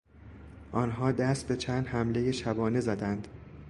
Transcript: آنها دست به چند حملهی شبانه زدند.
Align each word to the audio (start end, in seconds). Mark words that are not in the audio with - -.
آنها 0.71 1.11
دست 1.11 1.47
به 1.47 1.55
چند 1.57 1.87
حملهی 1.87 2.33
شبانه 2.33 2.79
زدند. 2.79 3.27